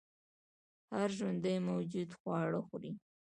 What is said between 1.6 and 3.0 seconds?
موجود خواړه خوري